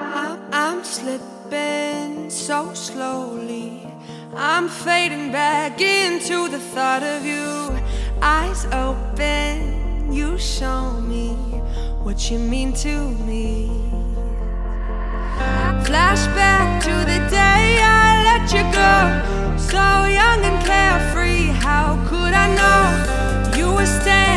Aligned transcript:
I'm, 0.00 0.84
slipping 0.84 2.30
so 2.30 2.72
slowly. 2.72 3.86
I'm 4.34 4.68
fading 4.68 5.32
back 5.32 5.80
into 5.80 6.48
the 6.48 6.58
thought 6.58 7.02
of 7.02 7.24
you. 7.24 7.70
Eyes 8.22 8.64
open, 8.66 10.12
you 10.12 10.38
show 10.38 10.92
me 11.00 11.34
what 12.02 12.30
you 12.30 12.38
mean 12.38 12.72
to 12.74 13.10
me. 13.26 13.68
Flashback 15.84 16.82
to 16.82 16.94
the 17.10 17.20
day 17.28 17.78
I 17.82 18.22
let 18.30 18.52
you 18.52 18.64
go. 18.72 19.58
So 19.58 20.06
young 20.06 20.42
and 20.44 20.64
carefree, 20.64 21.48
how 21.60 21.96
could 22.08 22.32
I 22.32 22.48
know 22.58 23.58
you 23.58 23.74
were 23.74 23.86
standing 23.86 24.31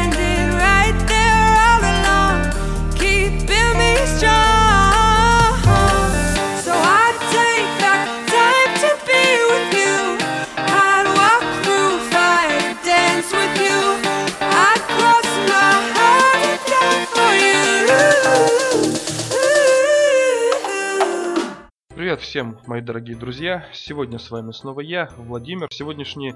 всем, 22.35 22.59
мои 22.67 22.81
дорогие 22.81 23.15
друзья! 23.15 23.65
Сегодня 23.71 24.19
с 24.19 24.29
вами 24.29 24.51
снова 24.51 24.81
я, 24.81 25.09
Владимир. 25.15 25.69
Сегодняшний 25.71 26.33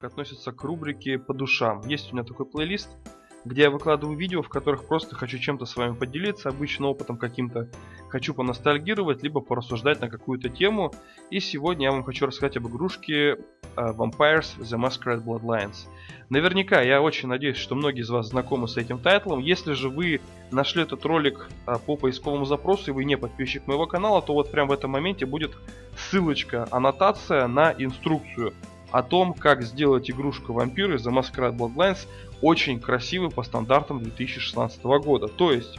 относится 0.00 0.50
к 0.50 0.64
рубрике 0.64 1.18
«По 1.18 1.34
душам». 1.34 1.86
Есть 1.86 2.10
у 2.10 2.16
меня 2.16 2.24
такой 2.24 2.46
плейлист, 2.46 2.88
где 3.44 3.62
я 3.62 3.70
выкладываю 3.70 4.16
видео, 4.16 4.42
в 4.42 4.48
которых 4.48 4.86
просто 4.86 5.14
хочу 5.14 5.38
чем-то 5.38 5.66
с 5.66 5.76
вами 5.76 5.94
поделиться, 5.94 6.48
обычно 6.48 6.88
опытом 6.88 7.16
каким-то. 7.16 7.68
Хочу 8.08 8.34
поностальгировать, 8.34 9.22
либо 9.22 9.40
порассуждать 9.40 10.00
на 10.00 10.08
какую-то 10.08 10.48
тему. 10.48 10.92
И 11.30 11.40
сегодня 11.40 11.86
я 11.86 11.92
вам 11.92 12.04
хочу 12.04 12.26
рассказать 12.26 12.56
об 12.56 12.68
игрушке 12.68 13.12
э, 13.12 13.36
Vampires 13.76 14.58
The 14.58 14.78
Masquerade 14.78 15.22
Bloodlines. 15.22 15.86
Наверняка, 16.30 16.80
я 16.82 17.00
очень 17.00 17.28
надеюсь, 17.28 17.56
что 17.56 17.74
многие 17.74 18.00
из 18.00 18.10
вас 18.10 18.28
знакомы 18.28 18.68
с 18.68 18.76
этим 18.76 18.98
тайтлом. 18.98 19.40
Если 19.40 19.72
же 19.72 19.88
вы 19.88 20.20
нашли 20.50 20.82
этот 20.82 21.04
ролик 21.04 21.48
а, 21.66 21.78
по 21.78 21.96
поисковому 21.96 22.44
запросу 22.44 22.90
и 22.90 22.94
вы 22.94 23.04
не 23.04 23.16
подписчик 23.16 23.66
моего 23.66 23.86
канала, 23.86 24.20
то 24.20 24.34
вот 24.34 24.50
прямо 24.50 24.70
в 24.70 24.72
этом 24.72 24.90
моменте 24.90 25.26
будет 25.26 25.56
ссылочка, 25.96 26.68
аннотация 26.70 27.46
на 27.46 27.74
инструкцию 27.76 28.54
о 28.90 29.02
том, 29.02 29.34
как 29.34 29.62
сделать 29.62 30.10
игрушку 30.10 30.52
вампиры 30.52 30.96
The 30.96 31.12
Masquerade 31.12 31.56
Bloodlines 31.56 32.06
очень 32.40 32.80
красивой 32.80 33.30
по 33.30 33.42
стандартам 33.42 34.02
2016 34.02 34.82
года. 34.84 35.28
То 35.28 35.52
есть, 35.52 35.78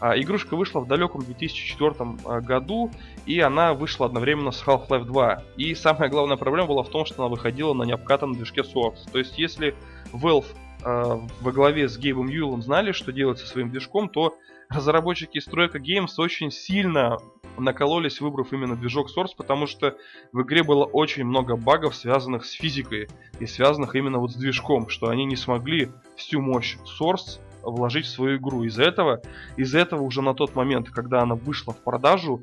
а, 0.00 0.18
игрушка 0.18 0.56
вышла 0.56 0.80
в 0.80 0.86
далеком 0.86 1.22
2004 1.22 1.94
а, 2.24 2.40
году, 2.40 2.90
и 3.26 3.40
она 3.40 3.74
вышла 3.74 4.06
одновременно 4.06 4.50
с 4.50 4.62
Half-Life 4.64 5.04
2. 5.04 5.42
И 5.56 5.74
самая 5.74 6.08
главная 6.08 6.36
проблема 6.36 6.68
была 6.68 6.82
в 6.82 6.88
том, 6.88 7.04
что 7.04 7.22
она 7.22 7.28
выходила 7.28 7.74
на 7.74 7.84
необкатанном 7.84 8.36
движке 8.36 8.62
Source. 8.62 9.10
То 9.12 9.18
есть, 9.18 9.38
если 9.38 9.74
Valve 10.12 10.46
э, 10.84 11.18
во 11.40 11.52
главе 11.52 11.88
с 11.88 11.98
Гейбом 11.98 12.28
Юлом 12.28 12.62
знали, 12.62 12.92
что 12.92 13.12
делать 13.12 13.38
со 13.38 13.46
своим 13.46 13.70
движком, 13.70 14.08
то 14.08 14.36
разработчики 14.70 15.38
Troika 15.38 15.78
Games 15.80 16.12
очень 16.18 16.50
сильно 16.50 17.18
накололись, 17.58 18.20
выбрав 18.20 18.52
именно 18.52 18.76
движок 18.76 19.08
Source, 19.14 19.32
потому 19.36 19.66
что 19.66 19.96
в 20.32 20.42
игре 20.42 20.62
было 20.62 20.84
очень 20.84 21.24
много 21.24 21.56
багов, 21.56 21.94
связанных 21.94 22.44
с 22.44 22.52
физикой 22.52 23.08
и 23.38 23.46
связанных 23.46 23.94
именно 23.96 24.18
вот 24.18 24.32
с 24.32 24.36
движком, 24.36 24.88
что 24.88 25.08
они 25.08 25.24
не 25.24 25.36
смогли 25.36 25.90
всю 26.16 26.40
мощь 26.40 26.76
Source 26.84 27.40
вложить 27.62 28.06
в 28.06 28.10
свою 28.10 28.38
игру. 28.38 28.64
Из-за 28.64 28.84
этого, 28.84 29.20
из-за 29.56 29.80
этого 29.80 30.02
уже 30.02 30.22
на 30.22 30.34
тот 30.34 30.54
момент, 30.54 30.88
когда 30.90 31.20
она 31.22 31.34
вышла 31.34 31.74
в 31.74 31.82
продажу, 31.82 32.40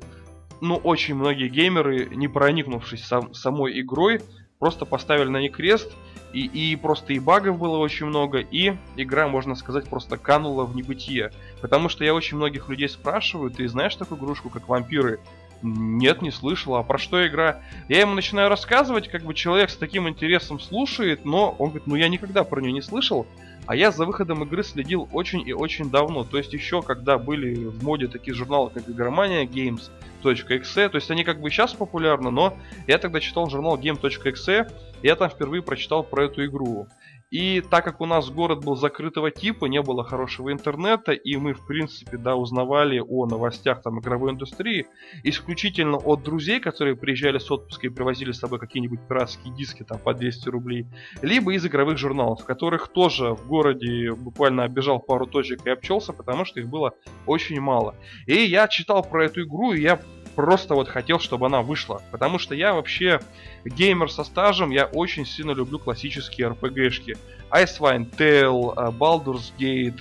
ну, 0.60 0.76
очень 0.76 1.14
многие 1.14 1.48
геймеры, 1.48 2.08
не 2.14 2.28
проникнувшись 2.28 3.04
сам, 3.04 3.32
самой 3.32 3.80
игрой, 3.80 4.20
просто 4.58 4.84
поставили 4.84 5.28
на 5.28 5.38
ней 5.38 5.48
крест, 5.48 5.92
и, 6.32 6.44
и 6.44 6.76
просто 6.76 7.12
и 7.12 7.18
багов 7.18 7.58
было 7.58 7.78
очень 7.78 8.06
много, 8.06 8.38
и 8.38 8.74
игра, 8.96 9.28
можно 9.28 9.54
сказать, 9.54 9.88
просто 9.88 10.18
канула 10.18 10.64
в 10.64 10.76
небытие. 10.76 11.32
Потому 11.60 11.88
что 11.88 12.04
я 12.04 12.14
очень 12.14 12.36
многих 12.36 12.68
людей 12.68 12.88
спрашиваю, 12.88 13.50
ты 13.50 13.66
знаешь 13.68 13.96
такую 13.96 14.18
игрушку, 14.20 14.50
как 14.50 14.68
вампиры? 14.68 15.20
Нет, 15.62 16.22
не 16.22 16.30
слышал. 16.30 16.76
А 16.76 16.82
про 16.82 16.98
что 16.98 17.26
игра? 17.26 17.60
Я 17.88 18.00
ему 18.00 18.14
начинаю 18.14 18.48
рассказывать, 18.48 19.08
как 19.08 19.22
бы 19.22 19.34
человек 19.34 19.70
с 19.70 19.76
таким 19.76 20.08
интересом 20.08 20.60
слушает, 20.60 21.24
но 21.24 21.54
он 21.58 21.70
говорит, 21.70 21.86
ну 21.86 21.96
я 21.96 22.08
никогда 22.08 22.44
про 22.44 22.60
нее 22.60 22.72
не 22.72 22.82
слышал. 22.82 23.26
А 23.66 23.76
я 23.76 23.90
за 23.90 24.06
выходом 24.06 24.44
игры 24.44 24.64
следил 24.64 25.08
очень 25.12 25.46
и 25.46 25.52
очень 25.52 25.90
давно. 25.90 26.24
То 26.24 26.38
есть 26.38 26.52
еще 26.52 26.80
когда 26.80 27.18
были 27.18 27.66
в 27.66 27.84
моде 27.84 28.06
такие 28.06 28.34
журналы, 28.34 28.70
как 28.70 28.88
Игромания, 28.88 29.44
Games.exe, 29.44 30.88
то 30.88 30.96
есть 30.96 31.10
они 31.10 31.24
как 31.24 31.40
бы 31.40 31.50
сейчас 31.50 31.74
популярны, 31.74 32.30
но 32.30 32.56
я 32.86 32.98
тогда 32.98 33.20
читал 33.20 33.50
журнал 33.50 33.76
Game.exe, 33.76 34.72
и 35.02 35.06
я 35.06 35.16
там 35.16 35.28
впервые 35.28 35.62
прочитал 35.62 36.02
про 36.02 36.24
эту 36.24 36.46
игру. 36.46 36.86
И 37.30 37.60
так 37.60 37.84
как 37.84 38.00
у 38.00 38.06
нас 38.06 38.30
город 38.30 38.64
был 38.64 38.74
закрытого 38.74 39.30
типа, 39.30 39.66
не 39.66 39.82
было 39.82 40.02
хорошего 40.02 40.50
интернета, 40.50 41.12
и 41.12 41.36
мы, 41.36 41.52
в 41.52 41.66
принципе, 41.66 42.16
да, 42.16 42.36
узнавали 42.36 43.00
о 43.06 43.26
новостях 43.26 43.82
там 43.82 44.00
игровой 44.00 44.32
индустрии 44.32 44.86
исключительно 45.24 45.98
от 45.98 46.22
друзей, 46.22 46.58
которые 46.58 46.96
приезжали 46.96 47.38
с 47.38 47.50
отпуска 47.50 47.86
и 47.86 47.90
привозили 47.90 48.32
с 48.32 48.38
собой 48.38 48.58
какие-нибудь 48.58 49.00
пиратские 49.06 49.54
диски 49.54 49.82
там 49.82 49.98
по 49.98 50.14
200 50.14 50.48
рублей, 50.48 50.86
либо 51.20 51.52
из 51.52 51.66
игровых 51.66 51.98
журналов, 51.98 52.44
которых 52.44 52.88
тоже 52.88 53.34
в 53.34 53.46
городе 53.46 54.12
буквально 54.14 54.64
оббежал 54.64 54.98
пару 54.98 55.26
точек 55.26 55.66
и 55.66 55.70
обчелся, 55.70 56.14
потому 56.14 56.46
что 56.46 56.60
их 56.60 56.68
было 56.68 56.94
очень 57.26 57.60
мало. 57.60 57.94
И 58.26 58.36
я 58.36 58.68
читал 58.68 59.02
про 59.02 59.26
эту 59.26 59.42
игру, 59.42 59.72
и 59.72 59.82
я 59.82 60.00
просто 60.38 60.76
вот 60.76 60.88
хотел, 60.88 61.18
чтобы 61.18 61.46
она 61.46 61.62
вышла. 61.62 62.00
Потому 62.12 62.38
что 62.38 62.54
я 62.54 62.72
вообще 62.72 63.18
геймер 63.64 64.08
со 64.08 64.22
стажем, 64.22 64.70
я 64.70 64.84
очень 64.84 65.26
сильно 65.26 65.50
люблю 65.50 65.80
классические 65.80 66.50
RPG-шки. 66.50 67.18
Icewind 67.50 68.16
Tale, 68.16 68.72
э, 68.76 68.90
Baldur's 68.92 69.52
Gate, 69.58 70.00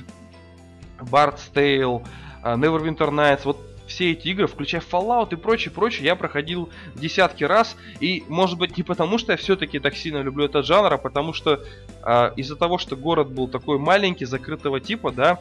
Bard's 1.00 1.52
Tale, 1.52 2.06
э, 2.44 2.53
Neverwinter 2.56 3.09
Nights, 3.09 3.42
вот 3.46 3.58
все 3.88 4.12
эти 4.12 4.28
игры, 4.28 4.46
включая 4.46 4.81
Fallout 4.81 5.30
и 5.31 5.38
прочее, 5.38 5.72
прочее, 5.72 6.06
я 6.06 6.16
проходил 6.16 6.69
десятки 6.94 7.44
раз. 7.44 7.75
И, 8.00 8.24
может 8.28 8.59
быть, 8.59 8.78
не 8.78 8.84
потому, 8.84 9.18
что 9.18 9.31
я 9.31 9.38
все-таки 9.40 9.80
так 9.80 9.96
сильно 9.96 10.22
люблю 10.22 10.46
этот 10.46 10.68
жанр, 10.68 10.94
а 10.94 10.98
потому 11.00 11.34
что 11.34 11.64
э, 12.04 12.31
из-за 12.36 12.56
того, 12.56 12.78
что 12.78 12.96
город 12.96 13.31
был 13.31 13.48
такой 13.48 13.80
маленький, 13.80 14.25
закрытого 14.25 14.80
типа, 14.80 15.12
да, 15.12 15.40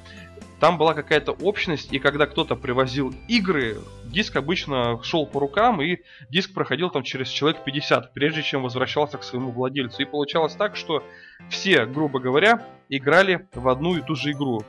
там 0.60 0.78
была 0.78 0.94
какая-то 0.94 1.32
общность, 1.32 1.92
и 1.92 1.98
когда 1.98 2.26
кто-то 2.26 2.56
привозил 2.56 3.14
игры, 3.28 3.78
диск 4.04 4.36
обычно 4.36 5.02
шел 5.02 5.26
по 5.26 5.38
рукам, 5.38 5.82
и 5.82 5.98
диск 6.30 6.54
проходил 6.54 6.90
там 6.90 7.02
через 7.02 7.28
человек 7.28 7.62
50, 7.64 8.14
прежде 8.14 8.42
чем 8.42 8.62
возвращался 8.62 9.18
к 9.18 9.22
своему 9.22 9.50
владельцу. 9.50 10.02
И 10.02 10.06
получалось 10.06 10.54
так, 10.54 10.76
что 10.76 11.02
все, 11.50 11.84
грубо 11.84 12.20
говоря, 12.20 12.62
играли 12.88 13.48
в 13.54 13.68
одну 13.68 13.96
и 13.96 14.00
ту 14.00 14.14
же 14.14 14.32
игру. 14.32 14.62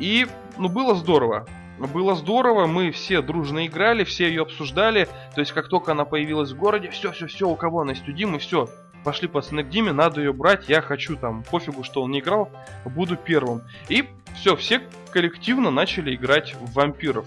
И, 0.00 0.26
ну, 0.58 0.68
было 0.68 0.94
здорово. 0.94 1.46
Было 1.78 2.14
здорово, 2.14 2.66
мы 2.66 2.90
все 2.90 3.22
дружно 3.22 3.66
играли, 3.66 4.04
все 4.04 4.28
ее 4.28 4.42
обсуждали. 4.42 5.08
То 5.34 5.40
есть, 5.40 5.52
как 5.52 5.68
только 5.68 5.92
она 5.92 6.04
появилась 6.04 6.50
в 6.50 6.56
городе, 6.56 6.90
все, 6.90 7.12
все, 7.12 7.26
все, 7.26 7.48
у 7.48 7.54
кого 7.54 7.80
она 7.80 7.92
есть 7.92 8.06
у 8.06 8.38
все, 8.38 8.68
пошли 9.04 9.28
пацаны 9.28 9.64
к 9.64 9.68
Диме, 9.68 9.92
надо 9.92 10.20
ее 10.20 10.32
брать, 10.32 10.68
я 10.68 10.82
хочу 10.82 11.16
там, 11.16 11.42
пофигу, 11.42 11.82
что 11.84 12.02
он 12.02 12.10
не 12.10 12.20
играл, 12.20 12.50
буду 12.84 13.16
первым. 13.16 13.62
И 13.88 14.04
все, 14.34 14.56
все 14.56 14.82
коллективно 15.12 15.70
начали 15.70 16.14
играть 16.14 16.54
в 16.54 16.72
вампиров. 16.72 17.26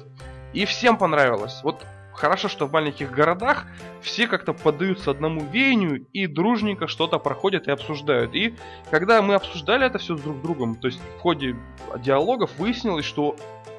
И 0.54 0.66
всем 0.66 0.98
понравилось. 0.98 1.62
Вот 1.64 1.86
хорошо, 2.14 2.48
что 2.48 2.68
в 2.68 2.72
маленьких 2.72 3.12
городах 3.12 3.66
все 4.02 4.28
как-то 4.28 4.54
поддаются 4.54 5.12
одному 5.12 5.42
веянию 5.46 6.06
и 6.14 6.28
дружненько 6.28 6.88
что-то 6.88 7.20
проходят 7.20 7.68
и 7.68 7.72
обсуждают. 7.72 8.36
И 8.36 8.56
когда 8.92 9.22
мы 9.22 9.34
обсуждали 9.34 9.86
это 9.86 9.98
все 9.98 10.16
с 10.16 10.22
друг 10.22 10.42
другом, 10.42 10.76
то 10.76 10.88
есть 10.88 11.00
в 11.18 11.22
ходе 11.22 11.56
диалогов 11.98 12.52
выяснилось, 12.58 13.06
что 13.06 13.36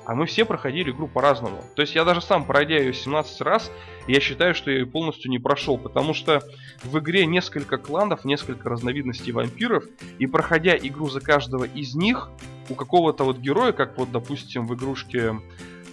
а 0.06 0.14
мы 0.14 0.26
все 0.26 0.44
проходили 0.44 0.90
игру 0.90 1.08
по-разному. 1.08 1.62
То 1.74 1.82
есть 1.82 1.94
я 1.94 2.04
даже 2.04 2.20
сам, 2.20 2.44
пройдя 2.44 2.76
ее 2.76 2.92
17 2.92 3.40
раз, 3.40 3.70
я 4.06 4.20
считаю, 4.20 4.54
что 4.54 4.70
я 4.70 4.80
ее 4.80 4.86
полностью 4.86 5.30
не 5.30 5.38
прошел, 5.38 5.78
потому 5.78 6.12
что 6.12 6.42
в 6.82 6.98
игре 6.98 7.24
несколько 7.24 7.78
кланов, 7.78 8.24
несколько 8.24 8.68
разновидностей 8.68 9.32
вампиров, 9.32 9.84
и 10.18 10.26
проходя 10.26 10.76
игру 10.76 11.08
за 11.08 11.20
каждого 11.20 11.64
из 11.64 11.94
них, 11.94 12.28
у 12.68 12.74
какого-то 12.74 13.24
вот 13.24 13.38
героя, 13.38 13.72
как 13.72 13.98
вот, 13.98 14.10
допустим, 14.10 14.66
в 14.66 14.74
игрушке 14.74 15.40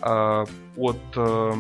э, 0.02 0.46
от... 0.78 0.98
Э, 1.16 1.54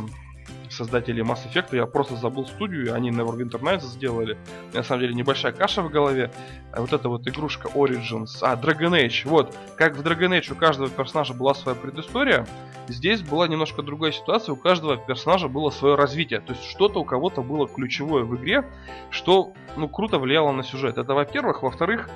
создателей 0.72 1.24
Mass 1.24 1.40
Effect, 1.52 1.75
я 1.75 1.86
просто 1.86 2.16
забыл 2.16 2.46
студию, 2.46 2.94
они 2.94 3.10
Neverwinter 3.12 3.60
Nights 3.62 3.81
сделали. 3.81 4.38
На 4.74 4.84
самом 4.84 5.02
деле 5.02 5.13
небольшая 5.13 5.52
каша 5.52 5.81
в 5.81 5.90
голове. 5.90 6.31
А 6.72 6.81
вот 6.81 6.94
эта 6.94 7.10
вот 7.10 7.28
игрушка 7.28 7.68
Origins, 7.69 8.38
а, 8.42 8.56
Dragon 8.56 8.92
Age, 8.92 9.28
вот. 9.28 9.56
Как 9.75 9.96
в 9.96 10.02
Dragon 10.02 10.40
Age 10.40 10.54
у 10.54 10.56
каждого 10.56 10.90
персонажа 10.90 11.34
была 11.34 11.54
своя 11.54 11.78
предыстория, 11.78 12.48
здесь 12.88 13.22
была 13.22 13.48
немножко 13.48 13.81
другая 13.81 14.12
ситуация, 14.12 14.54
у 14.54 14.57
каждого 14.57 14.98
персонажа 14.98 15.48
было 15.48 15.69
свое 15.69 15.96
развитие. 15.96 16.40
То 16.40 16.54
есть 16.54 16.64
что-то 16.64 17.00
у 17.00 17.06
кого-то 17.06 17.42
было 17.42 17.68
ключевое 17.68 18.24
в 18.24 18.36
игре, 18.36 18.66
что, 19.10 19.54
ну, 19.75 19.88
круто 19.90 20.19
влияло 20.19 20.52
на 20.52 20.64
сюжет. 20.64 20.98
Это 20.98 21.14
во-первых. 21.14 21.64
Во-вторых, 21.64 22.10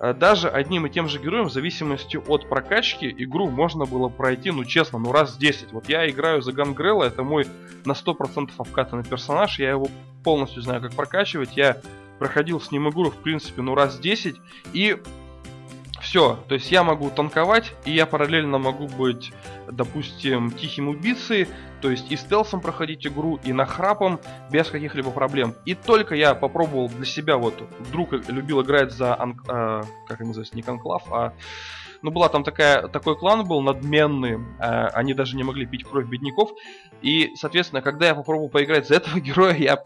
даже 0.00 0.48
одним 0.48 0.86
и 0.86 0.90
тем 0.90 1.08
же 1.08 1.18
героем, 1.18 1.46
в 1.46 1.52
зависимости 1.52 2.16
от 2.16 2.48
прокачки, 2.48 3.12
игру 3.18 3.48
можно 3.50 3.84
было 3.84 4.08
пройти, 4.08 4.50
ну 4.50 4.64
честно, 4.64 4.98
ну 4.98 5.12
раз 5.12 5.36
10. 5.36 5.72
Вот 5.72 5.88
я 5.88 6.08
играю 6.08 6.40
за 6.40 6.52
Гангрелла, 6.52 7.04
это 7.04 7.22
мой 7.22 7.46
на 7.84 7.92
100% 7.92 8.50
обкатанный 8.58 9.04
персонаж, 9.04 9.58
я 9.58 9.70
его 9.70 9.88
полностью 10.22 10.62
знаю, 10.62 10.80
как 10.80 10.92
прокачивать, 10.94 11.56
я 11.56 11.78
проходил 12.18 12.60
с 12.60 12.70
ним 12.70 12.88
игру, 12.88 13.10
в 13.10 13.16
принципе, 13.16 13.62
ну 13.62 13.74
раз 13.74 13.98
10, 13.98 14.36
и 14.72 14.98
все, 16.08 16.38
то 16.48 16.54
есть 16.54 16.72
я 16.72 16.84
могу 16.84 17.10
танковать, 17.10 17.74
и 17.84 17.92
я 17.92 18.06
параллельно 18.06 18.56
могу 18.56 18.86
быть, 18.86 19.30
допустим, 19.70 20.50
тихим 20.50 20.88
убийцей, 20.88 21.46
то 21.82 21.90
есть 21.90 22.10
и 22.10 22.16
стелсом 22.16 22.62
проходить 22.62 23.06
игру, 23.06 23.38
и 23.44 23.52
нахрапом, 23.52 24.18
без 24.50 24.68
каких-либо 24.68 25.10
проблем. 25.10 25.54
И 25.66 25.74
только 25.74 26.14
я 26.14 26.34
попробовал 26.34 26.88
для 26.88 27.04
себя, 27.04 27.36
вот, 27.36 27.62
вдруг 27.78 28.12
любил 28.28 28.62
играть 28.62 28.90
за, 28.90 29.20
ан... 29.20 29.38
э, 29.48 29.82
как 30.06 30.20
они 30.20 30.28
называются, 30.28 30.56
не 30.56 30.62
конклав, 30.62 31.02
а 31.12 31.34
ну, 32.00 32.10
была 32.10 32.30
там 32.30 32.42
такая, 32.42 32.88
такой 32.88 33.14
клан 33.14 33.46
был 33.46 33.60
надменный, 33.60 34.38
э, 34.60 34.86
они 34.94 35.12
даже 35.12 35.36
не 35.36 35.42
могли 35.42 35.66
пить 35.66 35.84
кровь 35.84 36.06
бедняков, 36.06 36.52
и, 37.02 37.32
соответственно, 37.36 37.82
когда 37.82 38.06
я 38.06 38.14
попробовал 38.14 38.48
поиграть 38.48 38.88
за 38.88 38.94
этого 38.94 39.20
героя, 39.20 39.54
я 39.54 39.82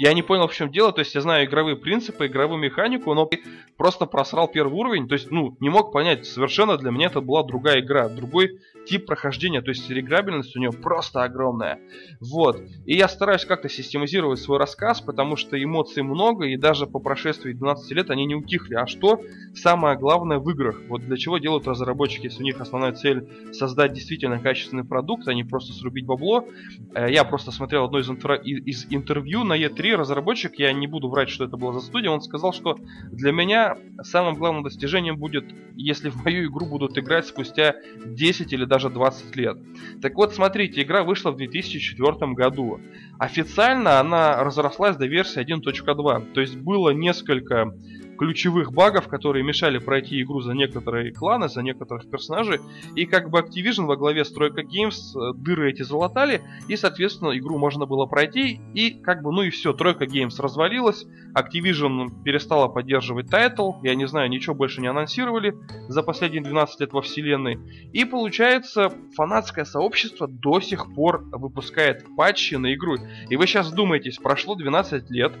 я 0.00 0.14
не 0.14 0.22
понял, 0.22 0.48
в 0.48 0.54
чем 0.54 0.72
дело, 0.72 0.92
то 0.92 1.00
есть 1.00 1.14
я 1.14 1.20
знаю 1.20 1.44
игровые 1.44 1.76
принципы, 1.76 2.26
игровую 2.26 2.58
механику, 2.58 3.12
но 3.12 3.28
просто 3.76 4.06
просрал 4.06 4.48
первый 4.48 4.72
уровень, 4.72 5.06
то 5.06 5.12
есть, 5.12 5.30
ну, 5.30 5.58
не 5.60 5.68
мог 5.68 5.92
понять, 5.92 6.24
совершенно 6.24 6.78
для 6.78 6.90
меня 6.90 7.08
это 7.08 7.20
была 7.20 7.42
другая 7.42 7.80
игра, 7.80 8.08
другой 8.08 8.60
тип 8.86 9.06
прохождения, 9.06 9.60
то 9.60 9.68
есть 9.68 9.88
реграбельность 9.90 10.56
у 10.56 10.58
нее 10.58 10.72
просто 10.72 11.22
огромная. 11.22 11.80
Вот. 12.18 12.60
И 12.86 12.96
я 12.96 13.08
стараюсь 13.08 13.44
как-то 13.44 13.68
систематизировать 13.68 14.40
свой 14.40 14.58
рассказ, 14.58 15.00
потому 15.00 15.36
что 15.36 15.62
эмоций 15.62 16.02
много, 16.02 16.46
и 16.46 16.56
даже 16.56 16.86
по 16.86 16.98
прошествии 16.98 17.52
12 17.52 17.90
лет 17.92 18.10
они 18.10 18.24
не 18.24 18.34
утихли. 18.34 18.74
А 18.74 18.86
что 18.86 19.20
самое 19.54 19.98
главное 19.98 20.38
в 20.38 20.48
играх? 20.50 20.80
Вот 20.88 21.02
для 21.02 21.16
чего 21.16 21.38
делают 21.38 21.66
разработчики, 21.66 22.26
если 22.26 22.40
у 22.42 22.46
них 22.46 22.60
основная 22.60 22.92
цель 22.92 23.28
создать 23.52 23.92
действительно 23.92 24.38
качественный 24.38 24.84
продукт, 24.84 25.28
а 25.28 25.34
не 25.34 25.44
просто 25.44 25.72
срубить 25.72 26.06
бабло. 26.06 26.46
Э, 26.94 27.10
я 27.10 27.24
просто 27.24 27.52
смотрел 27.52 27.84
одно 27.84 27.98
из, 27.98 28.08
интер... 28.08 28.34
из 28.34 28.86
интервью 28.90 29.44
на 29.44 29.58
E3, 29.58 29.89
разработчик, 29.96 30.58
я 30.58 30.72
не 30.72 30.86
буду 30.86 31.08
врать, 31.08 31.28
что 31.28 31.44
это 31.44 31.56
была 31.56 31.72
за 31.72 31.80
студия, 31.80 32.10
он 32.10 32.20
сказал, 32.20 32.52
что 32.52 32.78
для 33.10 33.32
меня 33.32 33.76
самым 34.02 34.34
главным 34.34 34.62
достижением 34.62 35.16
будет, 35.16 35.44
если 35.76 36.10
в 36.10 36.24
мою 36.24 36.50
игру 36.50 36.66
будут 36.66 36.98
играть 36.98 37.26
спустя 37.26 37.76
10 38.04 38.52
или 38.52 38.64
даже 38.64 38.90
20 38.90 39.36
лет. 39.36 39.58
Так 40.02 40.14
вот, 40.16 40.34
смотрите, 40.34 40.82
игра 40.82 41.02
вышла 41.02 41.30
в 41.30 41.36
2004 41.36 42.32
году. 42.32 42.80
Официально 43.18 44.00
она 44.00 44.42
разрослась 44.42 44.96
до 44.96 45.06
версии 45.06 45.42
1.2, 45.42 46.32
то 46.32 46.40
есть 46.40 46.56
было 46.56 46.90
несколько 46.90 47.74
ключевых 48.20 48.74
багов, 48.74 49.08
которые 49.08 49.42
мешали 49.42 49.78
пройти 49.78 50.20
игру 50.20 50.42
за 50.42 50.52
некоторые 50.52 51.10
кланы, 51.10 51.48
за 51.48 51.62
некоторых 51.62 52.10
персонажей. 52.10 52.60
И 52.94 53.06
как 53.06 53.30
бы 53.30 53.38
Activision 53.38 53.86
во 53.86 53.96
главе 53.96 54.26
с 54.26 54.30
Тройка 54.30 54.60
Games 54.60 55.16
э, 55.16 55.32
дыры 55.34 55.70
эти 55.70 55.80
залатали, 55.80 56.42
и, 56.68 56.76
соответственно, 56.76 57.36
игру 57.38 57.56
можно 57.56 57.86
было 57.86 58.04
пройти, 58.04 58.60
и 58.74 58.90
как 58.90 59.22
бы, 59.22 59.32
ну 59.32 59.40
и 59.40 59.48
все, 59.48 59.72
Тройка 59.72 60.04
Games 60.04 60.34
развалилась, 60.36 61.06
Activision 61.34 62.22
перестала 62.22 62.68
поддерживать 62.68 63.30
title, 63.30 63.72
я 63.82 63.94
не 63.94 64.06
знаю, 64.06 64.28
ничего 64.28 64.54
больше 64.54 64.82
не 64.82 64.88
анонсировали 64.88 65.54
за 65.88 66.02
последние 66.02 66.42
12 66.42 66.78
лет 66.78 66.92
во 66.92 67.00
вселенной. 67.00 67.58
И 67.94 68.04
получается, 68.04 68.92
фанатское 69.16 69.64
сообщество 69.64 70.28
до 70.28 70.60
сих 70.60 70.92
пор 70.94 71.24
выпускает 71.32 72.04
патчи 72.18 72.56
на 72.56 72.74
игру. 72.74 72.96
И 73.30 73.36
вы 73.36 73.46
сейчас 73.46 73.72
думаетесь, 73.72 74.18
прошло 74.18 74.56
12 74.56 75.10
лет, 75.10 75.32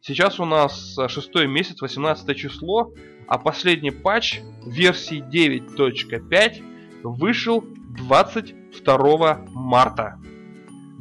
Сейчас 0.00 0.38
у 0.38 0.44
нас 0.44 0.96
э, 0.98 1.08
шестой 1.08 1.46
месяц, 1.46 1.80
18 1.82 2.36
число, 2.36 2.92
а 3.26 3.38
последний 3.38 3.90
патч 3.90 4.40
версии 4.64 5.18
9.5 5.18 6.62
вышел 7.02 7.64
22 7.96 9.46
марта. 9.48 10.18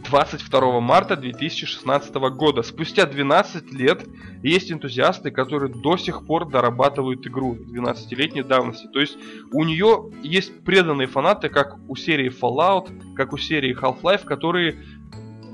22 0.10 0.80
марта 0.80 1.16
2016 1.16 2.14
года. 2.16 2.62
Спустя 2.64 3.06
12 3.06 3.72
лет 3.74 4.06
есть 4.44 4.72
энтузиасты, 4.72 5.32
которые 5.32 5.74
до 5.74 5.98
сих 5.98 6.26
пор 6.26 6.50
дорабатывают 6.50 7.26
игру 7.28 7.56
12-летней 7.56 8.44
давности. 8.44 8.88
То 8.88 9.00
есть 9.00 9.18
у 9.52 9.64
нее 9.64 10.12
есть 10.24 10.64
преданные 10.64 11.08
фанаты, 11.08 11.50
как 11.50 11.78
у 11.88 11.96
серии 11.96 12.30
Fallout, 12.32 13.16
как 13.16 13.34
у 13.34 13.38
серии 13.38 13.76
Half-Life, 13.76 14.24
которые 14.24 14.78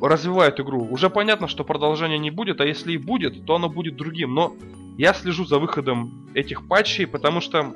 развивают 0.07 0.59
игру. 0.59 0.87
Уже 0.89 1.09
понятно, 1.09 1.47
что 1.47 1.63
продолжения 1.63 2.17
не 2.17 2.31
будет, 2.31 2.61
а 2.61 2.65
если 2.65 2.93
и 2.93 2.97
будет, 2.97 3.45
то 3.45 3.55
оно 3.55 3.69
будет 3.69 3.95
другим. 3.95 4.33
Но 4.33 4.55
я 4.97 5.13
слежу 5.13 5.45
за 5.45 5.59
выходом 5.59 6.29
этих 6.33 6.67
патчей, 6.67 7.07
потому 7.07 7.41
что 7.41 7.75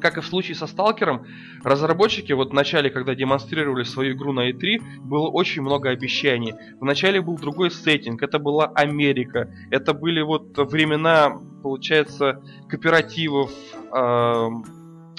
как 0.00 0.16
и 0.16 0.20
в 0.22 0.26
случае 0.26 0.54
со 0.54 0.66
Сталкером, 0.66 1.26
разработчики 1.62 2.32
вот 2.32 2.50
в 2.50 2.54
начале, 2.54 2.88
когда 2.88 3.14
демонстрировали 3.14 3.82
свою 3.82 4.14
игру 4.14 4.32
на 4.32 4.48
E3, 4.48 5.00
было 5.00 5.28
очень 5.28 5.60
много 5.60 5.90
обещаний. 5.90 6.54
Вначале 6.80 7.20
был 7.20 7.36
другой 7.36 7.70
сеттинг, 7.70 8.22
это 8.22 8.38
была 8.38 8.66
Америка, 8.66 9.52
это 9.70 9.92
были 9.92 10.22
вот 10.22 10.56
времена, 10.56 11.36
получается, 11.62 12.40
кооперативов, 12.66 13.50
Э, 13.92 14.48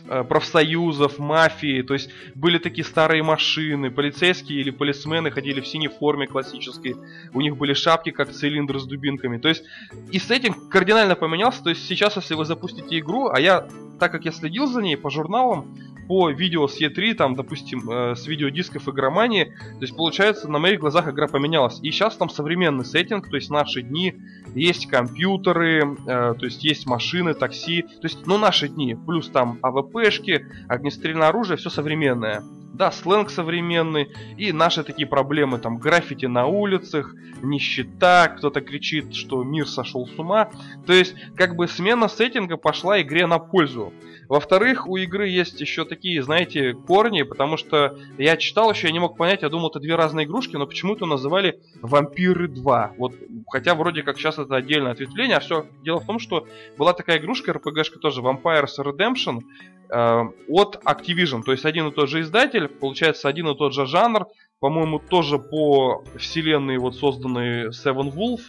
профсоюзов, 0.08 1.20
мафии, 1.20 1.82
то 1.82 1.94
есть 1.94 2.10
были 2.36 2.58
такие 2.58 2.84
старые 2.84 3.24
машины, 3.24 3.92
полицейские 3.92 4.62
или 4.62 4.70
полисмены 4.72 5.32
ходили 5.32 5.62
в 5.62 5.68
синей 5.68 5.88
форме 5.88 6.28
классической, 6.28 6.96
у 7.34 7.42
них 7.42 7.58
были 7.58 7.74
шапки 7.74 8.12
как 8.12 8.32
цилиндры 8.32 8.80
с 8.80 8.86
дубинками, 8.86 9.38
то 9.38 9.50
есть 9.50 9.64
и 10.12 10.20
с 10.20 10.32
этим 10.32 10.54
кардинально 10.70 11.16
поменялся, 11.16 11.64
то 11.64 11.70
есть 11.70 11.86
сейчас 11.88 12.16
если 12.16 12.34
вы 12.34 12.46
запустите 12.46 13.00
игру, 13.00 13.30
а 13.30 13.40
я, 13.40 13.68
так 14.00 14.12
как 14.12 14.26
я 14.26 14.32
следил 14.32 14.68
за 14.68 14.82
ней 14.82 14.98
по 14.98 15.10
журналам, 15.10 15.78
по 16.08 16.30
видео 16.30 16.68
с 16.68 16.80
E3, 16.82 17.14
там, 17.14 17.36
допустим, 17.36 17.90
э, 17.90 18.16
с 18.16 18.28
видеодисков 18.28 18.88
игромании, 18.90 19.46
то 19.46 19.82
есть, 19.82 19.96
получается, 19.96 20.48
на 20.48 20.60
моих 20.60 20.80
глазах 20.80 21.08
игра 21.10 21.28
поменялась. 21.28 21.80
И 21.82 21.92
сейчас 21.92 22.16
там 22.16 22.30
современный 22.30 22.86
сеттинг, 22.86 23.30
то 23.30 23.36
есть, 23.36 23.50
наши 23.50 23.82
дни, 23.82 24.16
есть 24.56 24.88
компьютеры, 24.88 25.98
э, 26.08 26.36
то 26.38 26.46
есть, 26.46 26.64
есть 26.64 26.86
машины, 26.86 27.34
такси, 27.34 27.84
то 27.84 28.04
есть, 28.08 28.26
ну, 28.26 28.38
наши 28.38 28.68
дни, 28.68 28.96
плюс 28.96 29.30
там 29.30 29.60
АВПшки, 29.62 30.46
огнестрельное 30.68 31.30
оружие, 31.30 31.58
все 31.58 31.70
современное. 31.70 32.44
Да, 32.74 32.90
сленг 32.92 33.30
современный, 33.30 34.10
и 34.38 34.54
наши 34.54 34.84
такие 34.84 35.08
проблемы, 35.08 35.60
там, 35.60 35.78
граффити 35.78 36.26
на 36.26 36.48
улицах, 36.48 37.14
нищета, 37.42 38.30
кто-то 38.30 38.62
кричит, 38.62 39.14
что 39.14 39.44
мир 39.44 39.68
сошел 39.68 40.08
с 40.08 40.18
ума. 40.18 40.50
То 40.86 40.94
есть, 40.94 41.16
как 41.36 41.56
бы 41.56 41.68
смена 41.68 42.08
сеттинга 42.08 42.58
пошла 42.58 43.02
игре 43.02 43.28
на 43.28 43.40
пользу. 43.40 43.94
Во-вторых, 44.32 44.88
у 44.88 44.96
игры 44.96 45.28
есть 45.28 45.60
еще 45.60 45.84
такие, 45.84 46.24
знаете, 46.24 46.72
корни, 46.72 47.24
потому 47.24 47.58
что 47.58 47.98
я 48.18 48.38
читал 48.38 48.72
еще, 48.72 48.88
я 48.88 48.94
не 48.94 49.00
мог 49.00 49.18
понять, 49.18 49.42
я 49.42 49.50
думал, 49.50 49.68
это 49.68 49.82
две 49.82 49.96
разные 49.96 50.26
игрушки, 50.26 50.56
но 50.56 50.66
почему-то 50.66 51.06
называли 51.06 51.60
Вампиры 51.82 52.48
2. 52.48 52.94
Вот, 52.98 53.14
хотя 53.50 53.76
вроде 53.76 54.04
как 54.04 54.18
сейчас 54.18 54.40
это 54.40 54.56
отдельное 54.56 54.94
ответвление, 54.94 55.36
а 55.36 55.42
все 55.42 55.66
дело 55.84 56.00
в 56.00 56.06
том, 56.06 56.18
что 56.18 56.48
была 56.78 56.94
такая 56.94 57.18
игрушка, 57.18 57.52
RPG-шка 57.52 58.00
тоже, 58.00 58.22
Vampires 58.22 58.78
Redemption, 58.80 59.42
э, 59.90 60.22
от 60.48 60.82
Activision, 60.86 61.44
то 61.44 61.52
есть 61.52 61.66
один 61.66 61.90
и 61.90 61.92
тот 61.92 62.08
же 62.08 62.22
издатель, 62.22 62.70
получается 62.70 63.28
один 63.28 63.50
и 63.50 63.58
тот 63.58 63.74
же 63.74 63.86
жанр, 63.86 64.28
по-моему, 64.62 65.00
тоже 65.00 65.40
по 65.40 66.06
вселенной 66.16 66.78
вот 66.78 66.96
созданной 66.96 67.72
Seven 67.72 68.14
Wolf. 68.14 68.44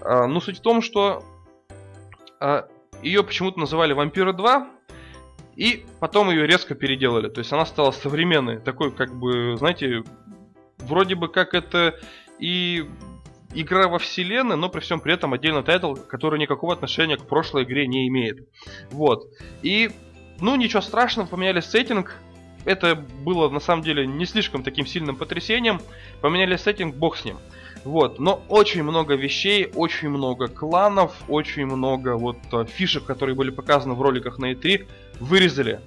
Э, 0.00 0.24
но 0.24 0.40
суть 0.40 0.60
в 0.60 0.62
том, 0.62 0.80
что 0.80 1.22
э, 2.40 2.62
ее 3.02 3.22
почему-то 3.22 3.60
называли 3.60 3.92
Вампиры 3.92 4.32
2, 4.32 4.77
и 5.58 5.84
потом 5.98 6.30
ее 6.30 6.46
резко 6.46 6.76
переделали. 6.76 7.28
То 7.28 7.40
есть 7.40 7.52
она 7.52 7.66
стала 7.66 7.90
современной. 7.90 8.60
Такой, 8.60 8.92
как 8.92 9.12
бы, 9.12 9.56
знаете, 9.56 10.04
вроде 10.78 11.16
бы 11.16 11.26
как 11.26 11.52
это 11.52 11.98
и 12.38 12.84
игра 13.52 13.88
во 13.88 13.98
вселенной, 13.98 14.56
но 14.56 14.68
при 14.68 14.78
всем 14.78 15.00
при 15.00 15.14
этом 15.14 15.32
отдельный 15.32 15.64
title, 15.64 15.94
который 15.94 16.38
никакого 16.38 16.72
отношения 16.72 17.16
к 17.16 17.26
прошлой 17.26 17.64
игре 17.64 17.88
не 17.88 18.06
имеет. 18.06 18.48
Вот. 18.92 19.26
И, 19.62 19.90
ну, 20.40 20.54
ничего 20.54 20.80
страшного, 20.80 21.26
поменяли 21.26 21.58
сеттинг. 21.58 22.16
Это 22.68 22.96
было, 22.96 23.48
на 23.48 23.60
самом 23.60 23.82
деле, 23.82 24.06
не 24.06 24.26
слишком 24.26 24.62
таким 24.62 24.84
сильным 24.84 25.16
потрясением. 25.16 25.80
Поменяли 26.20 26.56
сеттинг, 26.56 26.96
бог 26.96 27.16
с 27.16 27.24
ним. 27.24 27.38
Вот, 27.82 28.18
но 28.18 28.42
очень 28.48 28.82
много 28.82 29.14
вещей, 29.14 29.70
очень 29.74 30.10
много 30.10 30.48
кланов, 30.48 31.14
очень 31.28 31.64
много 31.64 32.18
вот 32.18 32.36
э, 32.52 32.66
фишек, 32.66 33.04
которые 33.04 33.34
были 33.34 33.48
показаны 33.48 33.94
в 33.94 34.02
роликах 34.02 34.38
на 34.38 34.52
E3, 34.52 34.86
вырезали. 35.18 35.80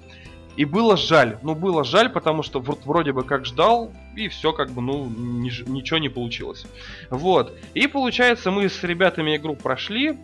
И 0.56 0.66
было 0.66 0.98
жаль. 0.98 1.38
Ну, 1.44 1.54
было 1.54 1.84
жаль, 1.84 2.10
потому 2.10 2.42
что 2.42 2.60
вроде 2.60 3.12
бы 3.12 3.24
как 3.24 3.46
ждал, 3.46 3.94
и 4.16 4.28
все 4.28 4.52
как 4.52 4.72
бы, 4.72 4.82
ну, 4.82 5.06
ни, 5.06 5.52
ничего 5.70 6.00
не 6.00 6.10
получилось. 6.10 6.66
Вот. 7.12 7.56
И 7.76 7.86
получается, 7.86 8.50
мы 8.50 8.68
с 8.68 8.84
ребятами 8.84 9.36
игру 9.36 9.56
прошли, 9.56 10.18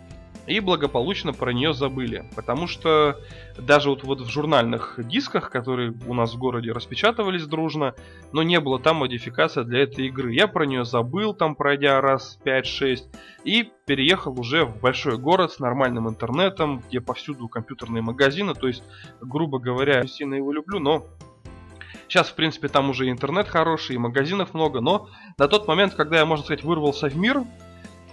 и 0.48 0.60
благополучно 0.60 1.32
про 1.32 1.52
нее 1.52 1.74
забыли. 1.74 2.24
Потому 2.34 2.66
что 2.66 3.20
даже 3.58 3.90
вот, 3.90 4.02
вот 4.04 4.20
в 4.20 4.28
журнальных 4.28 4.98
дисках, 4.98 5.50
которые 5.50 5.94
у 6.06 6.14
нас 6.14 6.34
в 6.34 6.38
городе 6.38 6.72
распечатывались 6.72 7.46
дружно, 7.46 7.94
но 8.32 8.42
не 8.42 8.58
было 8.60 8.78
там 8.78 8.96
модификация 8.96 9.64
для 9.64 9.82
этой 9.82 10.06
игры. 10.06 10.32
Я 10.32 10.48
про 10.48 10.66
нее 10.66 10.84
забыл, 10.84 11.34
там 11.34 11.54
пройдя 11.54 12.00
раз 12.00 12.38
5-6, 12.44 13.04
и 13.44 13.70
переехал 13.86 14.38
уже 14.38 14.64
в 14.64 14.80
большой 14.80 15.18
город 15.18 15.52
с 15.52 15.58
нормальным 15.58 16.08
интернетом, 16.08 16.82
где 16.88 17.00
повсюду 17.00 17.48
компьютерные 17.48 18.02
магазины, 18.02 18.54
то 18.54 18.68
есть, 18.68 18.82
грубо 19.20 19.58
говоря, 19.58 20.00
я 20.00 20.06
сильно 20.06 20.34
его 20.34 20.52
люблю, 20.52 20.78
но 20.78 21.06
Сейчас, 22.08 22.30
в 22.30 22.34
принципе, 22.34 22.68
там 22.68 22.88
уже 22.88 23.10
интернет 23.10 23.48
хороший, 23.48 23.96
и 23.96 23.98
магазинов 23.98 24.54
много, 24.54 24.80
но 24.80 25.10
на 25.36 25.46
тот 25.46 25.68
момент, 25.68 25.94
когда 25.94 26.16
я, 26.16 26.24
можно 26.24 26.42
сказать, 26.42 26.64
вырвался 26.64 27.10
в 27.10 27.16
мир, 27.18 27.42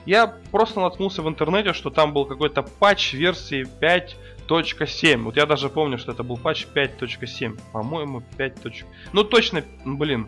я 0.05 0.27
просто 0.51 0.79
наткнулся 0.79 1.21
в 1.21 1.27
интернете, 1.27 1.73
что 1.73 1.89
там 1.89 2.13
был 2.13 2.25
какой-то 2.25 2.63
патч 2.63 3.13
версии 3.13 3.65
5.7. 3.81 5.23
Вот 5.23 5.37
я 5.37 5.45
даже 5.45 5.69
помню, 5.69 5.97
что 5.97 6.11
это 6.11 6.23
был 6.23 6.37
патч 6.37 6.67
5.7. 6.73 7.59
По-моему, 7.71 8.23
5. 8.37 8.83
Ну, 9.13 9.23
точно, 9.23 9.63
блин, 9.83 10.27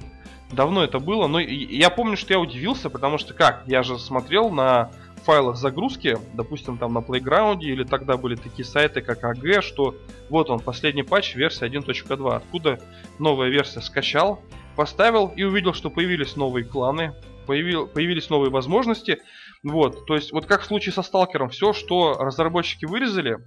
давно 0.52 0.84
это 0.84 1.00
было. 1.00 1.28
Но 1.28 1.40
я 1.40 1.90
помню, 1.90 2.18
что 2.18 2.34
я 2.34 2.40
удивился, 2.40 2.90
потому 2.90 3.18
что 3.18 3.34
как? 3.34 3.64
Я 3.68 3.84
же 3.84 4.00
смотрел 4.00 4.50
на 4.50 4.92
файлах 5.24 5.58
загрузки, 5.58 6.18
допустим, 6.34 6.78
там 6.78 6.94
на 6.94 7.00
Playground, 7.00 7.60
или 7.60 7.84
тогда 7.84 8.16
были 8.18 8.36
такие 8.36 8.64
сайты, 8.64 9.02
как 9.02 9.24
AG, 9.24 9.62
что 9.62 9.96
вот 10.30 10.50
он, 10.50 10.60
последний 10.60 11.04
патч, 11.04 11.36
версия 11.36 11.66
1.2. 11.66 12.36
Откуда 12.36 12.80
новая 13.20 13.50
версия 13.50 13.82
скачал, 13.82 14.42
поставил 14.76 15.28
и 15.36 15.44
увидел, 15.44 15.74
что 15.74 15.90
появились 15.90 16.36
новые 16.38 16.64
кланы, 16.64 17.14
появил, 17.46 17.88
появились 17.88 18.30
новые 18.30 18.52
возможности. 18.52 19.20
Вот, 19.64 20.06
то 20.06 20.16
есть, 20.16 20.32
вот 20.32 20.46
как 20.46 20.62
в 20.62 20.66
случае 20.66 20.94
со 20.94 21.02
сталкером, 21.02 21.50
все, 21.50 21.74
что 21.74 22.14
разработчики 22.20 22.86
вырезали, 22.86 23.38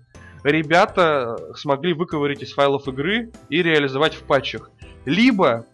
ребята 0.42 1.36
смогли 1.56 1.92
выковырить 1.92 2.42
из 2.42 2.52
файлов 2.52 2.88
игры 2.88 3.32
и 3.48 3.62
реализовать 3.62 4.14
в 4.14 4.22
патчах. 4.24 4.70
Либо, 5.04 5.66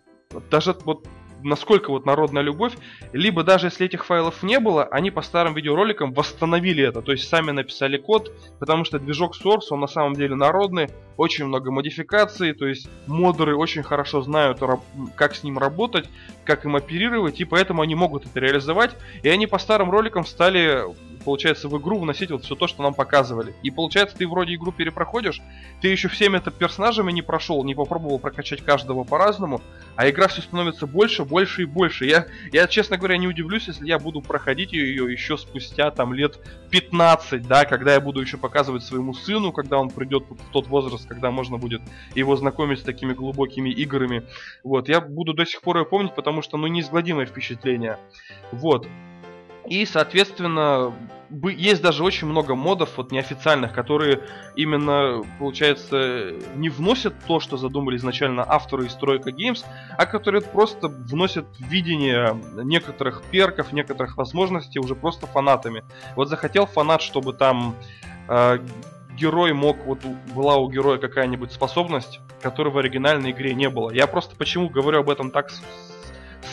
даже 0.51 0.77
вот 0.85 1.07
насколько 1.43 1.91
вот 1.91 2.07
народная 2.07 2.43
любовь, 2.43 2.75
либо 3.13 3.43
даже 3.43 3.69
если 3.69 3.87
этих 3.87 4.05
файлов 4.05 4.43
не 4.43 4.59
было, 4.59 4.85
они 4.85 5.11
по 5.11 5.23
старым 5.23 5.55
видеороликам 5.55 6.13
восстановили 6.13 6.85
это, 6.85 7.03
то 7.03 7.13
есть 7.13 7.29
сами 7.29 7.51
написали 7.51 7.97
код, 7.97 8.33
потому 8.59 8.85
что 8.85 8.99
движок 8.99 9.35
Source, 9.37 9.67
он 9.71 9.81
на 9.81 9.87
самом 9.87 10.15
деле 10.15 10.35
народный, 10.35 10.89
очень 11.17 11.47
много 11.47 11.71
модификаций, 11.71 12.53
то 12.53 12.67
есть 12.67 12.89
модеры 13.07 13.57
очень 13.57 13.83
хорошо 13.83 14.23
знают, 14.23 14.61
как 15.15 15.35
с 15.35 15.43
ним 15.43 15.59
работать, 15.59 16.09
как 16.45 16.65
им 16.65 16.77
оперировать, 16.77 17.41
и 17.41 17.45
поэтому 17.45 17.83
они 17.83 17.95
могут 17.95 18.27
это 18.27 18.41
реализовать, 18.41 18.97
и 19.23 19.29
они 19.29 19.47
по 19.47 19.59
старым 19.59 19.91
роликам 19.91 20.25
стали 20.25 20.85
получается, 21.27 21.69
в 21.69 21.77
игру 21.77 21.99
вносить 21.99 22.31
вот 22.31 22.45
все 22.45 22.55
то, 22.55 22.69
что 22.69 22.85
нам 22.85 22.95
показывали. 22.95 23.53
И 23.65 23.73
получается, 23.73 24.17
ты 24.17 24.29
вроде 24.29 24.55
игру 24.55 24.71
перепроходишь, 24.71 25.43
ты 25.83 25.89
еще 25.89 26.07
всеми 26.07 26.37
это 26.37 26.53
персонажами 26.53 27.11
не 27.11 27.21
прошел, 27.21 27.65
не 27.65 27.75
попробовал 27.75 28.21
прокачать 28.21 28.63
каждого 28.63 29.03
по-разному, 29.03 29.61
а 29.97 30.09
игра 30.09 30.29
все 30.29 30.41
становится 30.41 30.87
больше, 30.87 31.25
больше 31.25 31.63
и 31.63 31.65
больше. 31.65 32.07
Я, 32.07 32.29
я, 32.53 32.69
честно 32.69 32.97
говоря, 32.97 33.17
не 33.17 33.27
удивлюсь, 33.27 33.67
если 33.67 33.89
я 33.89 33.99
буду 33.99 34.23
проходить 34.23 34.73
ее 34.73 35.11
еще 35.11 35.37
спустя 35.37 35.91
там 35.91 36.15
лет 36.15 36.39
15, 36.71 37.45
да, 37.49 37.65
когда 37.65 37.95
я 37.95 38.01
буду 38.01 38.21
еще 38.21 38.37
показывать 38.37 38.85
своему 38.85 39.13
сыну, 39.13 39.51
когда 39.51 39.79
он 39.79 39.91
придет 39.91 40.27
в 40.31 40.53
тот 40.53 40.69
возраст, 40.69 41.09
когда 41.09 41.33
можно 41.33 41.59
будет 41.59 41.83
его 42.15 42.37
знакомить 42.37 42.79
с 42.79 42.83
такими 42.83 43.15
глубокими 43.15 43.71
играми. 43.71 44.23
Вот, 44.63 44.89
я 44.89 45.01
буду 45.01 45.35
до 45.35 45.45
сих 45.45 45.61
пор 45.61 45.79
ее 45.79 45.87
помнить, 45.87 46.15
потому 46.15 46.41
что, 46.41 46.57
ну, 46.57 46.69
неизгладимое 46.69 47.27
впечатление. 47.27 47.99
Вот. 48.53 48.87
И, 49.69 49.85
соответственно, 49.85 50.95
есть 51.31 51.83
даже 51.83 52.05
очень 52.05 52.27
много 52.27 52.55
модов 52.55 52.91
вот 52.97 53.13
неофициальных, 53.13 53.73
которые 53.73 54.23
именно, 54.55 55.23
получается, 55.39 56.33
не 56.55 56.69
вносят 56.69 57.15
то, 57.27 57.41
что 57.41 57.57
задумали 57.57 57.97
изначально 57.97 58.45
авторы 58.47 58.87
из 58.87 58.95
Тройка 58.95 59.31
Games, 59.31 59.65
а 59.97 60.07
которые 60.07 60.43
просто 60.43 60.89
вносят 60.89 61.47
видение 61.59 62.39
некоторых 62.55 63.23
перков, 63.31 63.73
некоторых 63.73 64.17
возможностей 64.17 64.79
уже 64.79 64.95
просто 64.95 65.27
фанатами. 65.27 65.85
Вот 66.15 66.29
захотел 66.29 66.67
фанат, 66.67 67.03
чтобы 67.03 67.33
там 67.33 67.75
э, 68.29 68.59
герой 69.17 69.53
мог, 69.53 69.79
вот 69.87 70.01
была 70.35 70.57
у 70.57 70.71
героя 70.71 70.99
какая-нибудь 70.99 71.53
способность, 71.53 72.21
которой 72.41 72.69
в 72.69 72.79
оригинальной 72.79 73.33
игре 73.33 73.55
не 73.55 73.69
было. 73.69 73.91
Я 73.91 74.07
просто 74.07 74.37
почему 74.37 74.69
говорю 74.69 75.01
об 75.01 75.11
этом 75.11 75.31
так 75.31 75.51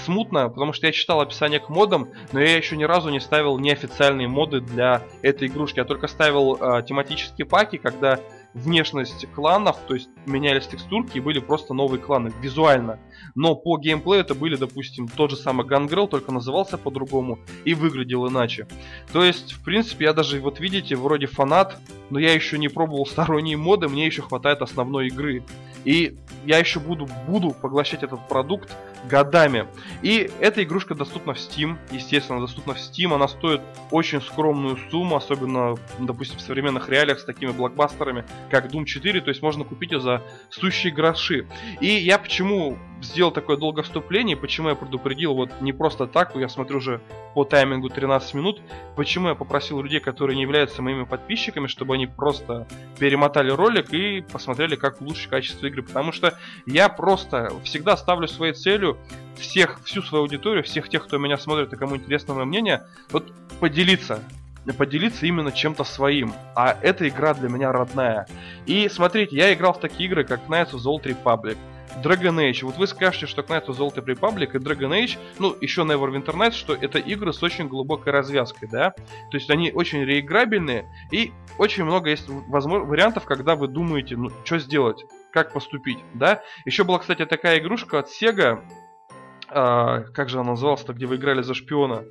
смутно, 0.05 0.49
потому 0.49 0.73
что 0.73 0.87
я 0.87 0.91
читал 0.91 1.21
описание 1.21 1.59
к 1.59 1.69
модам, 1.69 2.09
но 2.31 2.39
я 2.39 2.57
еще 2.57 2.75
ни 2.77 2.83
разу 2.83 3.09
не 3.09 3.19
ставил 3.19 3.57
неофициальные 3.57 4.27
моды 4.27 4.61
для 4.61 5.03
этой 5.21 5.47
игрушки. 5.47 5.79
Я 5.79 5.85
только 5.85 6.07
ставил 6.07 6.55
э, 6.55 6.83
тематические 6.83 7.45
паки, 7.45 7.77
когда 7.77 8.19
внешность 8.53 9.25
кланов, 9.33 9.77
то 9.87 9.95
есть 9.95 10.09
менялись 10.25 10.67
текстурки 10.67 11.17
и 11.17 11.21
были 11.21 11.39
просто 11.39 11.73
новые 11.73 11.99
кланы 11.99 12.31
визуально. 12.41 12.99
Но 13.35 13.55
по 13.55 13.77
геймплею 13.77 14.21
это 14.21 14.35
были, 14.35 14.55
допустим, 14.55 15.07
тот 15.07 15.31
же 15.31 15.37
самый 15.37 15.65
Гангрел, 15.65 16.07
только 16.07 16.31
назывался 16.31 16.77
по-другому 16.77 17.39
и 17.65 17.73
выглядел 17.73 18.27
иначе. 18.27 18.67
То 19.11 19.23
есть, 19.23 19.53
в 19.53 19.63
принципе, 19.63 20.05
я 20.05 20.13
даже, 20.13 20.39
вот 20.39 20.59
видите, 20.59 20.95
вроде 20.95 21.25
фанат, 21.25 21.77
но 22.13 22.19
я 22.19 22.31
еще 22.31 22.59
не 22.59 22.67
пробовал 22.67 23.07
сторонние 23.07 23.57
моды, 23.57 23.89
мне 23.89 24.05
еще 24.05 24.21
хватает 24.21 24.61
основной 24.61 25.07
игры. 25.07 25.43
И 25.83 26.15
я 26.45 26.59
еще 26.59 26.79
буду, 26.79 27.09
буду 27.27 27.49
поглощать 27.51 28.03
этот 28.03 28.27
продукт 28.27 28.71
годами. 29.09 29.65
И 30.03 30.29
эта 30.39 30.63
игрушка 30.63 30.93
доступна 30.93 31.33
в 31.33 31.37
Steam, 31.37 31.75
естественно, 31.91 32.39
доступна 32.39 32.75
в 32.75 32.77
Steam. 32.77 33.15
Она 33.15 33.27
стоит 33.27 33.61
очень 33.89 34.21
скромную 34.21 34.77
сумму, 34.91 35.15
особенно, 35.15 35.75
допустим, 35.99 36.37
в 36.37 36.41
современных 36.41 36.87
реалиях 36.87 37.19
с 37.19 37.25
такими 37.25 37.51
блокбастерами, 37.51 38.25
как 38.51 38.71
Doom 38.71 38.85
4. 38.85 39.21
То 39.21 39.29
есть 39.29 39.41
можно 39.41 39.63
купить 39.63 39.91
ее 39.91 39.99
за 39.99 40.21
сущие 40.51 40.93
гроши. 40.93 41.47
И 41.81 41.87
я 41.87 42.19
почему 42.19 42.77
сделал 43.03 43.31
такое 43.31 43.57
долгое 43.57 43.83
вступление, 43.83 44.37
почему 44.37 44.69
я 44.69 44.75
предупредил 44.75 45.33
вот 45.33 45.49
не 45.61 45.73
просто 45.73 46.07
так, 46.07 46.35
я 46.35 46.49
смотрю 46.49 46.77
уже 46.77 47.01
по 47.33 47.43
таймингу 47.43 47.89
13 47.89 48.33
минут, 48.33 48.61
почему 48.95 49.29
я 49.29 49.35
попросил 49.35 49.81
людей, 49.81 49.99
которые 49.99 50.35
не 50.35 50.43
являются 50.43 50.81
моими 50.81 51.03
подписчиками, 51.03 51.67
чтобы 51.67 51.95
они 51.95 52.02
просто 52.07 52.67
перемотали 52.99 53.51
ролик 53.51 53.93
и 53.93 54.21
посмотрели, 54.21 54.75
как 54.75 55.01
улучшить 55.01 55.29
качество 55.29 55.65
игры, 55.67 55.83
потому 55.83 56.11
что 56.11 56.37
я 56.65 56.89
просто 56.89 57.51
всегда 57.63 57.97
ставлю 57.97 58.27
своей 58.27 58.53
целью 58.53 58.97
всех, 59.37 59.79
всю 59.83 60.01
свою 60.01 60.23
аудиторию, 60.23 60.63
всех 60.63 60.89
тех, 60.89 61.05
кто 61.05 61.17
меня 61.17 61.37
смотрит 61.37 61.73
и 61.73 61.75
кому 61.75 61.95
интересно 61.95 62.33
мое 62.33 62.45
мнение, 62.45 62.83
вот 63.11 63.31
поделиться 63.59 64.19
поделиться 64.71 65.25
именно 65.25 65.51
чем-то 65.51 65.83
своим. 65.83 66.33
А 66.55 66.77
эта 66.81 67.09
игра 67.09 67.33
для 67.33 67.49
меня 67.49 67.73
родная. 67.73 68.27
И 68.65 68.87
смотрите, 68.87 69.35
я 69.35 69.53
играл 69.53 69.73
в 69.73 69.81
такие 69.81 70.07
игры, 70.07 70.23
как 70.23 70.47
Knights 70.47 70.71
of 70.71 70.79
the 70.79 70.85
Old 70.85 71.03
Republic, 71.03 71.57
Dragon 72.01 72.35
Age. 72.37 72.65
Вот 72.65 72.77
вы 72.77 72.87
скажете, 72.87 73.27
что 73.27 73.41
Knights 73.41 73.67
of 73.67 73.77
the 73.77 73.87
Old 73.87 74.05
Republic 74.05 74.51
и 74.53 74.57
Dragon 74.57 74.91
Age, 74.91 75.17
ну, 75.39 75.55
еще 75.59 75.81
Neverwinter 75.81 76.35
Nights, 76.35 76.53
что 76.53 76.73
это 76.73 76.99
игры 76.99 77.33
с 77.33 77.43
очень 77.43 77.67
глубокой 77.67 78.13
развязкой, 78.13 78.69
да? 78.69 78.91
То 78.91 79.37
есть 79.37 79.49
они 79.49 79.71
очень 79.71 80.03
реиграбельные, 80.03 80.85
и 81.11 81.31
очень 81.57 81.83
много 81.83 82.09
есть 82.09 82.27
возможно, 82.27 82.87
вариантов, 82.87 83.25
когда 83.25 83.55
вы 83.55 83.67
думаете, 83.67 84.15
ну, 84.17 84.29
что 84.43 84.59
сделать, 84.59 85.05
как 85.31 85.53
поступить, 85.53 85.99
да? 86.13 86.41
Еще 86.65 86.83
была, 86.83 86.99
кстати, 86.99 87.25
такая 87.25 87.59
игрушка 87.59 87.99
от 87.99 88.07
Sega, 88.09 88.63
а, 89.53 90.01
как 90.13 90.29
же 90.29 90.39
она 90.39 90.51
называлась-то, 90.51 90.93
где 90.93 91.05
вы 91.05 91.15
играли 91.15 91.41
за 91.41 91.53
шпиона? 91.53 92.03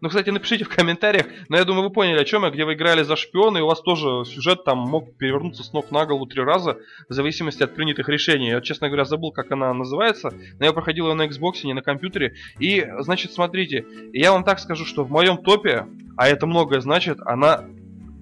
Ну, 0.00 0.08
кстати, 0.08 0.30
напишите 0.30 0.64
в 0.64 0.74
комментариях, 0.74 1.26
но 1.50 1.58
я 1.58 1.64
думаю, 1.64 1.84
вы 1.84 1.90
поняли, 1.90 2.18
о 2.18 2.24
чем 2.24 2.44
я, 2.44 2.50
где 2.50 2.64
вы 2.64 2.72
играли 2.72 3.02
за 3.02 3.16
шпиона, 3.16 3.58
и 3.58 3.60
у 3.60 3.66
вас 3.66 3.82
тоже 3.82 4.24
сюжет 4.24 4.64
там 4.64 4.78
мог 4.78 5.14
перевернуться 5.16 5.62
с 5.62 5.74
ног 5.74 5.90
на 5.90 6.06
голову 6.06 6.24
три 6.24 6.42
раза, 6.42 6.78
в 7.08 7.12
зависимости 7.12 7.62
от 7.62 7.74
принятых 7.74 8.08
решений. 8.08 8.48
Я, 8.48 8.62
честно 8.62 8.88
говоря, 8.88 9.04
забыл, 9.04 9.30
как 9.30 9.52
она 9.52 9.74
называется, 9.74 10.32
но 10.58 10.64
я 10.64 10.72
проходил 10.72 11.08
ее 11.08 11.14
на 11.14 11.26
Xbox, 11.26 11.64
не 11.64 11.74
на 11.74 11.82
компьютере. 11.82 12.34
И, 12.58 12.86
значит, 13.00 13.32
смотрите, 13.32 13.84
я 14.14 14.32
вам 14.32 14.42
так 14.42 14.58
скажу, 14.58 14.86
что 14.86 15.04
в 15.04 15.10
моем 15.10 15.36
топе, 15.36 15.86
а 16.16 16.28
это 16.28 16.46
многое 16.46 16.80
значит, 16.80 17.18
она 17.26 17.64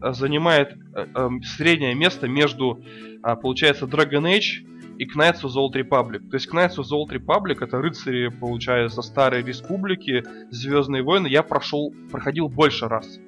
занимает 0.00 0.76
э, 0.94 1.06
э, 1.14 1.28
среднее 1.56 1.94
место 1.94 2.28
между, 2.28 2.80
э, 3.22 3.36
получается, 3.36 3.86
Dragon 3.86 4.24
Age 4.24 4.77
и 4.98 5.06
Knights 5.06 5.42
of 5.42 5.50
the 5.50 5.60
Old 5.60 5.74
Republic. 5.74 6.28
То 6.28 6.34
есть 6.34 6.52
Knights 6.52 6.76
of 6.76 6.84
the 6.84 6.96
Old 6.96 7.10
Republic 7.10 7.58
это 7.60 7.78
рыцари, 7.78 8.28
получается, 8.28 9.00
старой 9.02 9.42
республики, 9.42 10.24
Звездные 10.50 11.02
войны, 11.02 11.28
я 11.28 11.42
прошел, 11.42 11.94
проходил 12.10 12.48
больше 12.48 12.88
раз. 12.88 13.18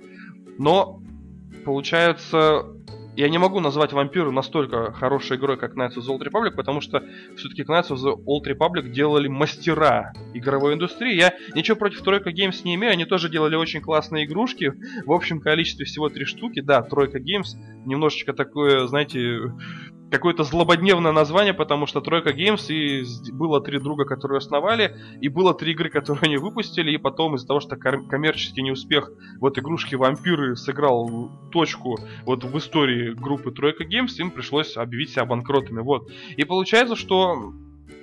Но, 0.59 1.01
получается, 1.65 2.67
я 3.17 3.29
не 3.29 3.39
могу 3.39 3.61
назвать 3.61 3.93
вампиры 3.93 4.33
настолько 4.33 4.93
хорошей 4.93 5.37
игрой, 5.37 5.57
как 5.57 5.77
Knights 5.77 5.97
of 5.97 6.07
the 6.09 6.17
Old 6.17 6.27
Republic, 6.27 6.53
потому 6.57 6.81
что 6.81 7.05
все-таки 7.37 7.63
Knights 7.63 7.91
of 7.91 7.97
the 7.97 8.15
Old 8.27 8.47
Republic 8.47 8.91
делали 8.91 9.29
мастера 9.29 10.13
игровой 10.35 10.75
индустрии. 10.75 11.15
Я 11.15 11.35
ничего 11.55 11.77
против 11.77 12.03
Тройка 12.03 12.31
Games 12.31 12.63
не 12.65 12.75
имею, 12.75 12.93
они 12.93 13.05
тоже 13.05 13.29
делали 13.29 13.55
очень 13.55 13.81
классные 13.81 14.25
игрушки. 14.25 14.73
В 15.05 15.13
общем 15.13 15.41
количестве 15.41 15.85
всего 15.85 16.09
три 16.09 16.25
штуки. 16.25 16.61
Да, 16.61 16.83
Тройка 16.83 17.19
Games 17.19 17.57
немножечко 17.85 18.33
такое, 18.33 18.87
знаете, 18.87 19.53
какое-то 20.11 20.45
злободневное 20.45 21.13
название, 21.13 21.55
потому 21.55 21.87
что 21.87 22.01
Тройка 22.01 22.31
Games 22.31 22.73
и 22.73 23.05
было 23.33 23.61
три 23.61 23.79
друга, 23.79 24.05
которые 24.05 24.39
основали, 24.39 24.97
и 25.21 25.29
было 25.29 25.55
три 25.55 25.73
игры, 25.73 25.89
которые 25.91 26.23
они 26.23 26.37
выпустили, 26.37 26.93
и 26.93 26.99
потом 26.99 27.37
из-за 27.37 27.47
того, 27.47 27.61
что 27.61 27.77
коммерческий 27.77 28.63
неуспех 28.63 29.11
вот 29.39 29.59
игрушки 29.59 29.95
Вампиры 29.95 30.57
сыграл 30.57 31.31
точку 31.53 31.99
вот 32.25 32.45
в 32.45 32.59
истории 32.59 33.13
группы 33.13 33.53
Тройка 33.53 33.85
Games, 33.85 34.15
им 34.19 34.31
пришлось 34.31 34.77
объявить 34.77 35.11
себя 35.11 35.25
банкротами, 35.25 35.81
вот. 35.81 36.11
И 36.37 36.45
получается, 36.45 36.97
что 36.97 37.53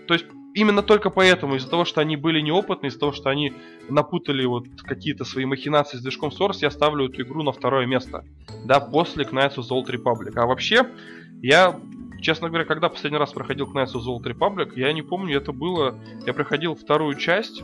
то 0.07 0.13
есть 0.13 0.25
именно 0.57 0.81
только 0.81 1.09
поэтому, 1.09 1.55
из-за 1.55 1.69
того, 1.69 1.85
что 1.85 2.01
они 2.01 2.15
были 2.15 2.41
неопытны, 2.41 2.87
из-за 2.87 2.99
того, 2.99 3.11
что 3.11 3.29
они 3.29 3.53
напутали 3.89 4.45
вот 4.45 4.65
какие-то 4.83 5.23
свои 5.23 5.45
махинации 5.45 5.97
с 5.97 6.01
движком 6.01 6.29
Source, 6.29 6.57
я 6.61 6.71
ставлю 6.71 7.09
эту 7.09 7.21
игру 7.21 7.43
на 7.43 7.51
второе 7.51 7.85
место. 7.85 8.25
Да, 8.65 8.79
после 8.79 9.23
Knights 9.25 9.57
of 9.57 9.63
the 9.69 9.71
Old 9.71 9.87
Republic. 9.87 10.33
А 10.35 10.47
вообще, 10.47 10.87
я, 11.41 11.79
честно 12.21 12.50
говоря, 12.50 12.65
когда 12.65 12.89
последний 12.89 13.19
раз 13.19 13.33
проходил 13.33 13.71
Knights 13.71 13.93
of 13.93 14.05
Old 14.05 14.24
Republic, 14.24 14.74
я 14.75 14.91
не 14.93 15.01
помню, 15.01 15.38
это 15.38 15.51
было... 15.51 16.00
Я 16.25 16.33
проходил 16.33 16.75
вторую 16.75 17.15
часть, 17.15 17.63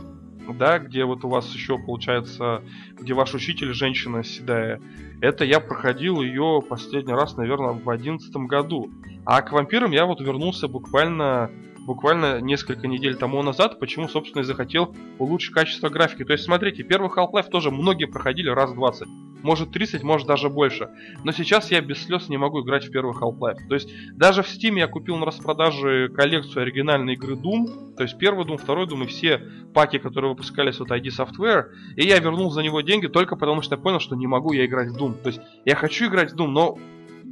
да, 0.52 0.78
где 0.78 1.04
вот 1.04 1.24
у 1.24 1.28
вас 1.28 1.52
еще 1.54 1.78
получается, 1.78 2.62
где 2.98 3.14
ваш 3.14 3.34
учитель 3.34 3.72
женщина 3.72 4.22
седая, 4.22 4.80
это 5.20 5.44
я 5.44 5.60
проходил 5.60 6.20
ее 6.20 6.62
последний 6.68 7.14
раз, 7.14 7.36
наверное, 7.36 7.72
в 7.72 7.88
одиннадцатом 7.88 8.46
году. 8.46 8.90
А 9.24 9.40
к 9.42 9.52
вампирам 9.52 9.92
я 9.92 10.04
вот 10.04 10.20
вернулся 10.20 10.68
буквально 10.68 11.50
буквально 11.84 12.40
несколько 12.40 12.86
недель 12.88 13.16
тому 13.16 13.42
назад, 13.42 13.78
почему, 13.78 14.08
собственно, 14.08 14.42
и 14.42 14.44
захотел 14.44 14.94
улучшить 15.18 15.54
качество 15.54 15.88
графики. 15.88 16.24
То 16.24 16.32
есть, 16.32 16.44
смотрите, 16.44 16.82
первый 16.82 17.10
Half-Life 17.10 17.50
тоже 17.50 17.70
многие 17.70 18.06
проходили 18.06 18.48
раз 18.48 18.72
20, 18.72 19.08
может 19.42 19.70
30, 19.72 20.02
может 20.02 20.26
даже 20.26 20.48
больше. 20.48 20.88
Но 21.22 21.32
сейчас 21.32 21.70
я 21.70 21.80
без 21.80 22.02
слез 22.02 22.28
не 22.28 22.38
могу 22.38 22.62
играть 22.62 22.84
в 22.84 22.90
первый 22.90 23.14
Half-Life. 23.14 23.68
То 23.68 23.74
есть, 23.74 23.90
даже 24.12 24.42
в 24.42 24.46
Steam 24.46 24.78
я 24.78 24.86
купил 24.86 25.16
на 25.16 25.26
распродаже 25.26 26.08
коллекцию 26.08 26.62
оригинальной 26.62 27.14
игры 27.14 27.34
Doom, 27.34 27.94
то 27.96 28.02
есть 28.02 28.18
первый 28.18 28.46
Doom, 28.46 28.56
второй 28.56 28.86
Doom 28.86 29.04
и 29.04 29.06
все 29.06 29.42
паки, 29.74 29.98
которые 29.98 30.30
выпускались 30.30 30.80
от 30.80 30.90
ID 30.90 31.08
Software, 31.08 31.66
и 31.96 32.06
я 32.06 32.18
вернул 32.18 32.50
за 32.50 32.62
него 32.62 32.80
деньги 32.80 33.06
только 33.06 33.36
потому, 33.36 33.60
что 33.62 33.76
я 33.76 33.80
понял, 33.80 34.00
что 34.00 34.16
не 34.16 34.26
могу 34.26 34.52
я 34.52 34.64
играть 34.64 34.88
в 34.88 34.96
Doom. 34.96 35.14
То 35.22 35.28
есть, 35.28 35.40
я 35.64 35.74
хочу 35.74 36.06
играть 36.06 36.32
в 36.32 36.36
Doom, 36.36 36.48
но 36.48 36.78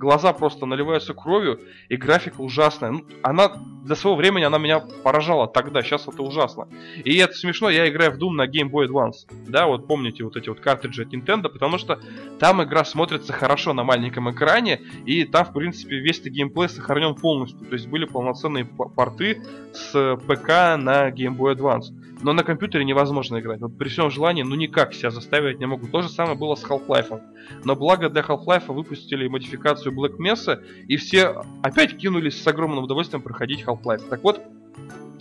глаза 0.02 0.32
просто 0.32 0.66
наливаются 0.66 1.14
кровью, 1.14 1.60
и 1.88 1.96
графика 1.96 2.40
ужасная. 2.40 2.90
Ну, 2.90 3.04
она 3.22 3.52
для 3.84 3.94
своего 3.94 4.16
времени 4.16 4.42
она 4.42 4.58
меня 4.58 4.80
поражала 4.80 5.46
тогда, 5.46 5.80
сейчас 5.82 6.08
это 6.08 6.22
ужасно. 6.24 6.66
И 7.04 7.16
это 7.18 7.34
смешно, 7.34 7.70
я 7.70 7.88
играю 7.88 8.10
в 8.10 8.18
Doom 8.18 8.32
на 8.32 8.48
Game 8.48 8.68
Boy 8.68 8.88
Advance. 8.88 9.28
Да, 9.46 9.68
вот 9.68 9.86
помните 9.86 10.24
вот 10.24 10.36
эти 10.36 10.48
вот 10.48 10.58
картриджи 10.58 11.02
от 11.02 11.14
Nintendo, 11.14 11.48
потому 11.48 11.78
что 11.78 12.00
там 12.40 12.62
игра 12.64 12.84
смотрится 12.84 13.32
хорошо 13.32 13.74
на 13.74 13.84
маленьком 13.84 14.28
экране, 14.28 14.80
и 15.06 15.24
там, 15.24 15.44
в 15.46 15.52
принципе, 15.52 16.00
весь 16.00 16.18
этот 16.18 16.32
геймплей 16.32 16.68
сохранен 16.68 17.14
полностью. 17.14 17.64
То 17.64 17.74
есть 17.74 17.86
были 17.86 18.04
полноценные 18.04 18.64
порты 18.64 19.40
с 19.72 20.16
ПК 20.26 20.48
на 20.78 21.10
Game 21.10 21.36
Boy 21.36 21.54
Advance. 21.54 21.92
Но 22.22 22.32
на 22.32 22.44
компьютере 22.44 22.84
невозможно 22.84 23.40
играть. 23.40 23.60
Вот 23.60 23.76
при 23.76 23.88
всем 23.88 24.10
желании, 24.10 24.42
ну 24.42 24.54
никак 24.54 24.94
себя 24.94 25.10
заставить 25.10 25.58
не 25.58 25.66
могу. 25.66 25.86
То 25.88 26.02
же 26.02 26.08
самое 26.08 26.36
было 26.36 26.54
с 26.54 26.64
Half-Life. 26.64 27.20
Но 27.64 27.76
благо 27.76 28.08
для 28.08 28.22
Half-Life 28.22 28.72
выпустили 28.72 29.26
модификацию 29.26 29.94
Black 29.94 30.18
Mesa, 30.18 30.62
и 30.86 30.96
все 30.96 31.44
опять 31.62 31.96
кинулись 31.96 32.40
с 32.40 32.46
огромным 32.46 32.84
удовольствием 32.84 33.22
проходить 33.22 33.64
Half-Life. 33.64 34.08
Так 34.08 34.22
вот, 34.22 34.40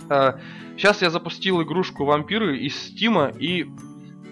э, 0.10 0.34
сейчас 0.78 1.02
я 1.02 1.10
запустил 1.10 1.62
игрушку 1.64 2.06
Вампиры 2.06 2.60
из 2.60 2.80
Стима, 2.80 3.32
и 3.40 3.68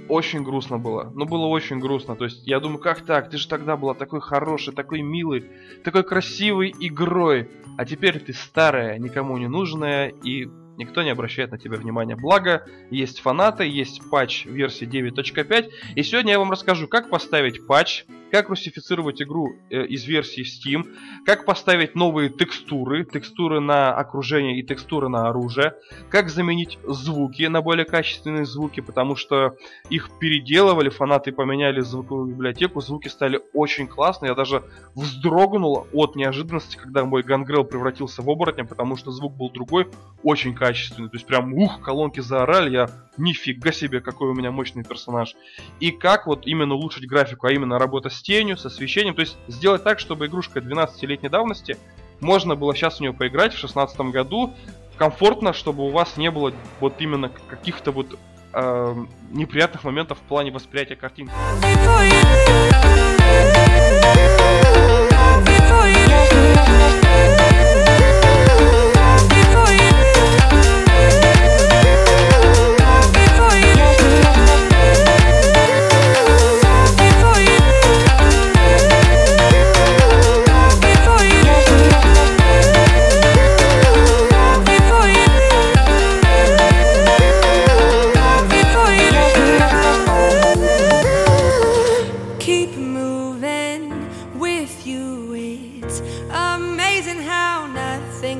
очень 0.07 0.43
грустно 0.43 0.77
было. 0.77 1.11
Ну, 1.15 1.25
было 1.25 1.45
очень 1.45 1.79
грустно. 1.79 2.15
То 2.15 2.25
есть, 2.25 2.45
я 2.47 2.59
думаю, 2.59 2.79
как 2.79 3.01
так? 3.01 3.29
Ты 3.29 3.37
же 3.37 3.47
тогда 3.47 3.77
была 3.77 3.93
такой 3.93 4.21
хороший, 4.21 4.73
такой 4.73 5.01
милый, 5.01 5.45
такой 5.83 6.03
красивой 6.03 6.73
игрой. 6.79 7.49
А 7.77 7.85
теперь 7.85 8.19
ты 8.19 8.33
старая, 8.33 8.97
никому 8.97 9.37
не 9.37 9.47
нужная 9.47 10.09
и 10.09 10.49
никто 10.79 11.03
не 11.03 11.11
обращает 11.11 11.51
на 11.51 11.59
тебя 11.59 11.77
внимания. 11.77 12.15
Благо, 12.15 12.65
есть 12.89 13.19
фанаты, 13.19 13.65
есть 13.65 14.01
патч 14.09 14.45
версии 14.45 14.87
9.5, 14.87 15.71
и 15.95 16.03
сегодня 16.03 16.31
я 16.31 16.39
вам 16.39 16.51
расскажу, 16.51 16.87
как 16.87 17.09
поставить 17.09 17.67
патч 17.67 18.05
как 18.31 18.49
русифицировать 18.49 19.21
игру 19.21 19.55
э, 19.69 19.85
из 19.85 20.05
версии 20.05 20.43
Steam, 20.43 20.87
как 21.25 21.45
поставить 21.45 21.95
новые 21.95 22.29
текстуры, 22.29 23.05
текстуры 23.05 23.59
на 23.59 23.93
окружение 23.93 24.59
и 24.59 24.63
текстуры 24.63 25.09
на 25.09 25.29
оружие, 25.29 25.75
как 26.09 26.29
заменить 26.29 26.79
звуки 26.87 27.43
на 27.43 27.61
более 27.61 27.85
качественные 27.85 28.45
звуки, 28.45 28.79
потому 28.79 29.15
что 29.15 29.55
их 29.89 30.09
переделывали, 30.19 30.89
фанаты 30.89 31.31
поменяли 31.31 31.81
звуковую 31.81 32.27
библиотеку, 32.27 32.81
звуки 32.81 33.07
стали 33.07 33.41
очень 33.53 33.87
классные, 33.87 34.29
я 34.29 34.35
даже 34.35 34.63
вздрогнул 34.95 35.87
от 35.93 36.15
неожиданности, 36.15 36.77
когда 36.77 37.05
мой 37.05 37.23
гангрел 37.23 37.63
превратился 37.63 38.21
в 38.21 38.29
оборотня, 38.29 38.65
потому 38.65 38.95
что 38.95 39.11
звук 39.11 39.35
был 39.35 39.49
другой, 39.49 39.87
очень 40.23 40.53
качественный, 40.53 41.09
то 41.09 41.15
есть 41.15 41.25
прям 41.25 41.53
ух, 41.53 41.81
колонки 41.81 42.19
заорали, 42.19 42.71
я 42.71 42.89
нифига 43.17 43.71
себе, 43.71 43.99
какой 44.01 44.29
у 44.29 44.33
меня 44.33 44.51
мощный 44.51 44.83
персонаж. 44.83 45.35
И 45.79 45.91
как 45.91 46.25
вот 46.25 46.47
именно 46.47 46.75
улучшить 46.75 47.07
графику, 47.07 47.47
а 47.47 47.51
именно 47.51 47.77
работа 47.77 48.09
с 48.09 48.18
тенью, 48.21 48.57
с 48.57 48.65
освещением, 48.65 49.15
то 49.15 49.21
есть 49.21 49.37
сделать 49.47 49.83
так, 49.83 49.99
чтобы 49.99 50.27
игрушка 50.27 50.59
12-летней 50.59 51.29
давности 51.29 51.77
можно 52.19 52.55
было 52.55 52.75
сейчас 52.75 52.97
в 52.97 52.99
нее 52.99 53.13
поиграть 53.13 53.53
в 53.53 53.59
2016 53.59 53.99
году, 54.11 54.53
комфортно, 54.97 55.53
чтобы 55.53 55.83
у 55.83 55.89
вас 55.89 56.17
не 56.17 56.29
было 56.29 56.53
вот 56.79 56.95
именно 56.99 57.29
каких-то 57.29 57.91
вот 57.91 58.19
э, 58.53 58.95
неприятных 59.31 59.83
моментов 59.83 60.17
в 60.19 60.21
плане 60.23 60.51
восприятия 60.51 60.95
картинки. 60.95 61.33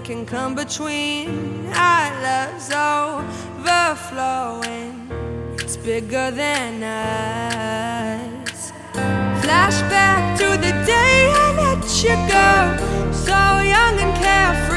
Can 0.09 0.25
come 0.25 0.55
between 0.55 1.67
our 1.73 2.11
love's 2.23 2.71
overflowing. 3.61 5.07
It's 5.59 5.77
bigger 5.77 6.31
than 6.31 6.81
us. 6.83 8.71
Flashback 9.43 10.37
to 10.39 10.57
the 10.57 10.73
day 10.85 11.31
I 11.31 11.53
let 11.57 11.83
you 12.03 12.15
go, 12.27 12.75
so 13.13 13.61
young 13.61 13.99
and 13.99 14.15
carefree. 14.17 14.68